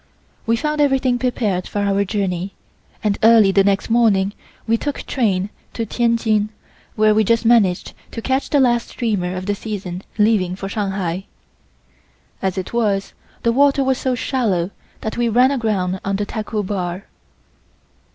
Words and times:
We 0.47 0.55
found 0.55 0.81
everything 0.81 1.19
prepared 1.19 1.67
for 1.67 1.81
our 1.81 2.03
journey, 2.03 2.55
and 3.03 3.19
early 3.21 3.51
the 3.51 3.63
next 3.63 3.91
morning 3.91 4.33
we 4.65 4.75
took 4.75 5.03
train 5.05 5.51
to 5.73 5.85
Tientsin 5.85 6.49
where 6.95 7.13
we 7.13 7.23
just 7.23 7.45
managed 7.45 7.93
to 8.09 8.19
catch 8.19 8.49
the 8.49 8.59
last 8.59 8.87
steamer 8.89 9.35
of 9.35 9.45
the 9.45 9.53
season 9.53 10.01
leaving 10.17 10.55
for 10.55 10.67
Shanghai. 10.67 11.25
As 12.41 12.57
it 12.57 12.73
was, 12.73 13.13
the 13.43 13.51
water 13.51 13.83
was 13.83 13.99
so 13.99 14.15
shallow 14.15 14.71
that 15.01 15.17
we 15.17 15.29
ran 15.29 15.51
aground 15.51 15.99
on 16.03 16.15
the 16.15 16.25
Taku 16.25 16.63
bar. 16.63 17.05